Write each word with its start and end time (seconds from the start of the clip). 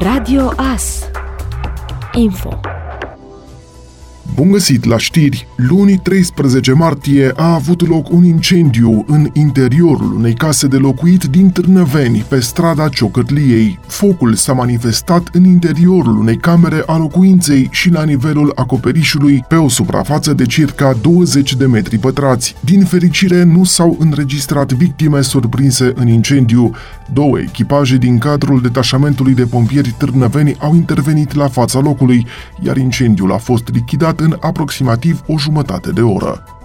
Radio 0.00 0.52
AS 0.56 1.10
Info 2.14 2.77
Bun 4.38 4.50
găsit 4.50 4.84
la 4.84 4.98
știri! 4.98 5.46
Luni 5.54 6.00
13 6.02 6.72
martie 6.72 7.32
a 7.36 7.54
avut 7.54 7.88
loc 7.88 8.12
un 8.12 8.24
incendiu 8.24 9.04
în 9.06 9.28
interiorul 9.32 10.14
unei 10.14 10.34
case 10.34 10.66
de 10.66 10.76
locuit 10.76 11.24
din 11.24 11.50
Târnăveni, 11.50 12.24
pe 12.28 12.40
strada 12.40 12.88
Ciocătliei. 12.88 13.78
Focul 13.86 14.34
s-a 14.34 14.52
manifestat 14.52 15.28
în 15.32 15.44
interiorul 15.44 16.18
unei 16.18 16.36
camere 16.36 16.82
a 16.86 16.96
locuinței 16.96 17.68
și 17.70 17.90
la 17.90 18.04
nivelul 18.04 18.52
acoperișului, 18.54 19.44
pe 19.48 19.54
o 19.54 19.68
suprafață 19.68 20.32
de 20.32 20.46
circa 20.46 20.96
20 21.02 21.54
de 21.56 21.66
metri 21.66 21.98
pătrați. 21.98 22.54
Din 22.60 22.84
fericire, 22.84 23.42
nu 23.42 23.64
s-au 23.64 23.96
înregistrat 23.98 24.72
victime 24.72 25.20
surprinse 25.20 25.92
în 25.94 26.08
incendiu. 26.08 26.70
Două 27.12 27.38
echipaje 27.38 27.96
din 27.96 28.18
cadrul 28.18 28.60
detașamentului 28.60 29.34
de 29.34 29.44
pompieri 29.44 29.94
Târnăveni 29.98 30.56
au 30.58 30.74
intervenit 30.74 31.34
la 31.34 31.48
fața 31.48 31.78
locului, 31.78 32.26
iar 32.60 32.76
incendiul 32.76 33.32
a 33.32 33.36
fost 33.36 33.68
lichidat 33.72 34.20
în 34.20 34.27
aproximativ 34.40 35.22
o 35.26 35.38
jumătate 35.38 35.90
de 35.90 36.02
oră. 36.02 36.57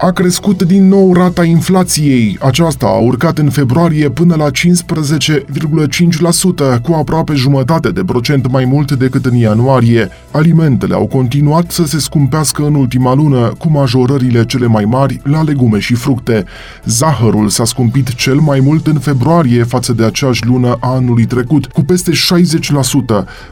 A 0.00 0.10
crescut 0.10 0.62
din 0.62 0.88
nou 0.88 1.12
rata 1.12 1.44
inflației. 1.44 2.38
Aceasta 2.40 2.86
a 2.86 2.98
urcat 2.98 3.38
în 3.38 3.50
februarie 3.50 4.10
până 4.10 4.34
la 4.34 4.50
15,5%, 4.50 6.80
cu 6.82 6.92
aproape 6.92 7.34
jumătate 7.34 7.90
de 7.90 8.04
procent 8.04 8.50
mai 8.50 8.64
mult 8.64 8.92
decât 8.92 9.26
în 9.26 9.34
ianuarie. 9.34 10.08
Alimentele 10.30 10.94
au 10.94 11.06
continuat 11.06 11.70
să 11.70 11.84
se 11.84 11.98
scumpească 11.98 12.66
în 12.66 12.74
ultima 12.74 13.14
lună, 13.14 13.52
cu 13.58 13.70
majorările 13.70 14.44
cele 14.44 14.66
mai 14.66 14.84
mari 14.84 15.20
la 15.24 15.42
legume 15.42 15.78
și 15.78 15.94
fructe. 15.94 16.44
Zahărul 16.84 17.48
s-a 17.48 17.64
scumpit 17.64 18.14
cel 18.14 18.38
mai 18.38 18.60
mult 18.60 18.86
în 18.86 18.98
februarie 18.98 19.62
față 19.62 19.92
de 19.92 20.04
aceeași 20.04 20.46
lună 20.46 20.76
a 20.80 20.88
anului 20.88 21.24
trecut, 21.24 21.66
cu 21.66 21.84
peste 21.84 22.12
60%. 22.12 22.14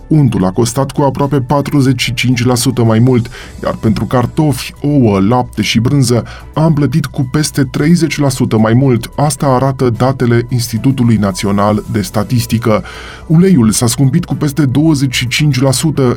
Untul 0.06 0.44
a 0.44 0.50
costat 0.50 0.90
cu 0.90 1.02
aproape 1.02 1.40
45% 1.40 1.44
mai 2.84 2.98
mult, 2.98 3.30
iar 3.64 3.74
pentru 3.74 4.04
cartofi, 4.04 4.74
ouă, 4.80 5.20
lapte 5.20 5.62
și 5.62 5.80
brânză 5.80 6.24
am 6.54 6.72
plătit 6.72 7.06
cu 7.06 7.28
peste 7.30 7.62
30% 7.64 7.66
mai 8.58 8.72
mult. 8.72 9.10
Asta 9.16 9.46
arată 9.46 9.90
datele 9.90 10.46
Institutului 10.48 11.16
Național 11.16 11.84
de 11.92 12.00
Statistică. 12.00 12.84
Uleiul 13.26 13.70
s-a 13.70 13.86
scumpit 13.86 14.24
cu 14.24 14.34
peste 14.34 14.64
25%, 14.66 14.68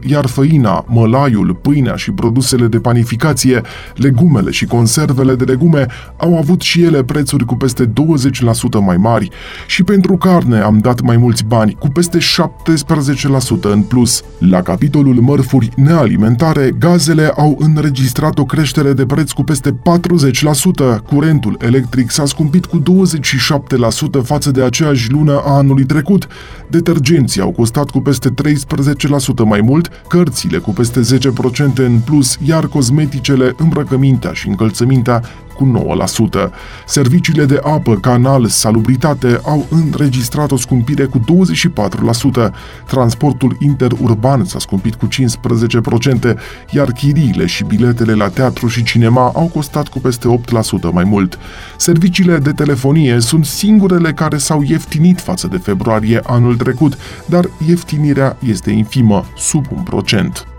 iar 0.08 0.26
făina, 0.26 0.86
mălaiul, 0.88 1.54
pâinea 1.62 1.96
și 1.96 2.12
produsele 2.12 2.68
de 2.68 2.80
panificație, 2.80 3.62
legumele 3.96 4.52
și 4.52 4.66
conservele 4.66 5.36
de 5.36 5.44
legume 5.44 5.86
au 6.18 6.38
avut 6.38 6.62
și 6.62 6.84
ele 6.84 7.04
prețuri 7.04 7.46
cu 7.46 7.56
peste 7.56 7.86
20% 7.86 7.92
mai 8.86 8.98
mari. 8.98 9.30
Și 9.68 9.84
pentru 9.84 10.18
carne 10.18 10.60
am 10.60 10.78
dat 10.78 11.02
mai 11.02 11.18
mulți 11.18 11.44
bani, 11.44 11.76
cu 11.80 11.88
peste 11.88 12.18
17% 12.18 12.22
în 13.62 13.82
plus. 13.82 14.24
La 14.40 14.62
capitolul 14.62 15.16
mărfuri 15.16 15.70
nealimentare, 15.76 16.72
gazele 16.80 17.34
au 17.38 17.58
înregistrat 17.60 18.38
o 18.38 18.46
creștere 18.46 18.94
de 18.94 19.06
preț 19.06 19.32
cu 19.32 19.44
peste 19.44 19.72
40%, 20.06 21.02
curentul 21.06 21.58
electric 21.62 22.12
s-a 22.12 22.26
scumpit 22.26 22.66
cu 22.66 22.82
27% 22.82 24.24
față 24.24 24.52
de 24.52 24.64
aceeași 24.64 25.12
lună 25.12 25.42
a 25.46 25.56
anului 25.56 25.86
trecut, 25.86 26.28
detergenții 26.68 27.42
au 27.42 27.52
costat 27.52 27.90
cu 27.90 28.00
peste 28.00 28.30
13% 28.30 28.34
mai 29.46 29.62
mult, 29.62 29.90
cărțile 30.08 30.58
cu 30.58 30.72
peste 30.72 31.00
10% 31.00 31.28
în 31.76 32.00
plus, 32.06 32.38
iar 32.46 32.68
cosmeticele, 32.68 33.54
îmbrăcămintea 33.58 34.32
și 34.32 34.48
încălțămintea 34.48 35.22
cu 35.56 35.86
9%. 36.48 36.50
Serviciile 36.86 37.46
de 37.46 37.60
apă, 37.64 37.96
canal, 37.96 38.48
salubritate 38.48 39.40
au 39.44 39.66
înregistrat 39.70 40.52
o 40.52 40.58
scumpire 40.58 41.06
cu 41.06 41.20
24%. 41.20 42.52
Transportul 42.88 43.58
interurban 43.60 44.46
s-a 44.46 44.60
scumpit 44.60 44.96
cu 44.96 45.08
15%, 45.08 46.36
iar 46.72 46.92
chiriile 46.92 47.46
și 47.46 47.64
biletele 47.64 48.14
la 48.14 48.28
teatru 48.28 48.68
și 48.68 48.84
cinema 48.84 49.32
au 49.36 49.50
costat 49.54 49.88
cu 49.88 49.95
peste 50.00 50.42
8% 50.90 50.92
mai 50.92 51.04
mult. 51.04 51.40
Serviciile 51.78 52.38
de 52.38 52.52
telefonie 52.52 53.20
sunt 53.20 53.46
singurele 53.46 54.14
care 54.14 54.38
s-au 54.38 54.64
ieftinit 54.68 55.20
față 55.20 55.48
de 55.48 55.58
februarie 55.58 56.20
anul 56.24 56.56
trecut, 56.56 56.98
dar 57.26 57.50
ieftinirea 57.68 58.38
este 58.48 58.72
infimă, 58.72 59.26
sub 59.36 59.66
un 59.76 59.84
procent. 59.84 60.55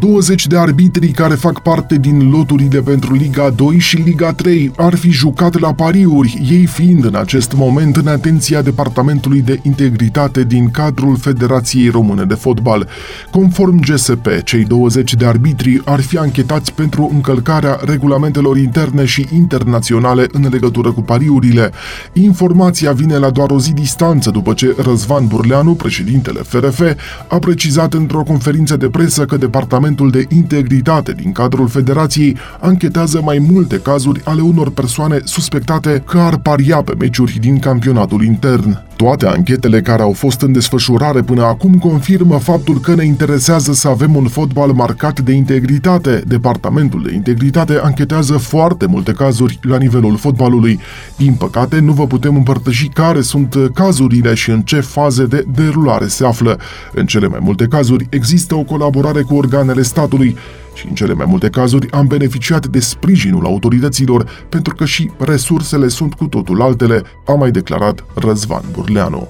20 0.00 0.46
de 0.46 0.56
arbitri 0.56 1.08
care 1.08 1.34
fac 1.34 1.62
parte 1.62 1.98
din 1.98 2.30
loturile 2.30 2.80
pentru 2.80 3.14
Liga 3.14 3.50
2 3.50 3.78
și 3.78 3.96
Liga 3.96 4.32
3 4.32 4.72
ar 4.76 4.94
fi 4.94 5.10
jucat 5.10 5.58
la 5.58 5.74
pariuri, 5.74 6.42
ei 6.50 6.66
fiind 6.66 7.04
în 7.04 7.14
acest 7.14 7.52
moment 7.52 7.96
în 7.96 8.06
atenția 8.06 8.62
Departamentului 8.62 9.40
de 9.40 9.58
Integritate 9.62 10.44
din 10.44 10.70
cadrul 10.70 11.16
Federației 11.16 11.88
Române 11.88 12.24
de 12.24 12.34
Fotbal. 12.34 12.88
Conform 13.30 13.80
GSP, 13.80 14.26
cei 14.44 14.64
20 14.64 15.14
de 15.14 15.26
arbitri 15.26 15.80
ar 15.84 16.00
fi 16.00 16.18
anchetați 16.18 16.72
pentru 16.72 17.10
încălcarea 17.12 17.80
regulamentelor 17.84 18.56
interne 18.56 19.04
și 19.04 19.26
internaționale 19.34 20.26
în 20.32 20.48
legătură 20.50 20.92
cu 20.92 21.02
pariurile. 21.02 21.70
Informația 22.12 22.92
vine 22.92 23.16
la 23.16 23.30
doar 23.30 23.50
o 23.50 23.58
zi 23.58 23.72
distanță 23.72 24.30
după 24.30 24.52
ce 24.52 24.74
Răzvan 24.78 25.26
Burleanu, 25.26 25.74
președintele 25.74 26.40
FRF, 26.40 26.80
a 27.28 27.38
precizat 27.38 27.94
într-o 27.94 28.22
conferință 28.22 28.76
de 28.76 28.88
presă 28.88 29.24
că 29.24 29.36
Departamentul 29.36 29.88
Departamentul 29.90 30.10
de 30.10 30.34
Integritate 30.36 31.12
din 31.12 31.32
cadrul 31.32 31.68
Federației 31.68 32.36
anchetează 32.60 33.20
mai 33.24 33.38
multe 33.38 33.80
cazuri 33.80 34.20
ale 34.24 34.40
unor 34.40 34.70
persoane 34.70 35.20
suspectate 35.24 36.02
că 36.06 36.18
ar 36.18 36.38
paria 36.38 36.82
pe 36.82 36.94
meciuri 36.98 37.38
din 37.40 37.58
campionatul 37.58 38.24
intern. 38.24 38.89
Toate 39.00 39.26
anchetele 39.26 39.80
care 39.80 40.02
au 40.02 40.12
fost 40.12 40.40
în 40.40 40.52
desfășurare 40.52 41.22
până 41.22 41.42
acum 41.42 41.74
confirmă 41.74 42.38
faptul 42.38 42.80
că 42.80 42.94
ne 42.94 43.04
interesează 43.04 43.72
să 43.72 43.88
avem 43.88 44.16
un 44.16 44.28
fotbal 44.28 44.72
marcat 44.72 45.20
de 45.20 45.32
integritate. 45.32 46.22
Departamentul 46.26 47.02
de 47.02 47.14
Integritate 47.14 47.80
anchetează 47.82 48.36
foarte 48.36 48.86
multe 48.86 49.12
cazuri 49.12 49.58
la 49.62 49.76
nivelul 49.76 50.16
fotbalului. 50.16 50.80
Din 51.16 51.32
păcate, 51.34 51.78
nu 51.78 51.92
vă 51.92 52.06
putem 52.06 52.36
împărtăși 52.36 52.88
care 52.88 53.20
sunt 53.20 53.56
cazurile 53.74 54.34
și 54.34 54.50
în 54.50 54.60
ce 54.60 54.80
faze 54.80 55.26
de 55.26 55.44
derulare 55.54 56.06
se 56.06 56.24
află. 56.24 56.58
În 56.94 57.06
cele 57.06 57.26
mai 57.26 57.38
multe 57.42 57.66
cazuri 57.66 58.06
există 58.10 58.54
o 58.54 58.62
colaborare 58.62 59.22
cu 59.22 59.34
organele 59.34 59.82
statului 59.82 60.36
și 60.80 60.86
în 60.88 60.94
cele 60.94 61.14
mai 61.14 61.26
multe 61.28 61.48
cazuri 61.50 61.90
am 61.90 62.06
beneficiat 62.06 62.66
de 62.66 62.80
sprijinul 62.80 63.46
autorităților 63.46 64.46
pentru 64.48 64.74
că 64.74 64.84
și 64.84 65.10
resursele 65.18 65.88
sunt 65.88 66.14
cu 66.14 66.26
totul 66.26 66.62
altele, 66.62 67.02
a 67.26 67.32
mai 67.32 67.50
declarat 67.50 68.04
Răzvan 68.14 68.64
Burleanu. 68.72 69.28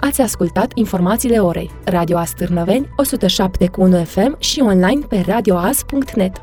Ați 0.00 0.20
ascultat 0.20 0.70
informațiile 0.74 1.38
orei. 1.38 1.70
Radio 1.84 2.16
Astârnăveni, 2.16 2.88
107.1 3.98 4.06
FM 4.06 4.36
și 4.38 4.60
online 4.60 5.00
pe 5.08 5.24
radioas.net. 5.26 6.36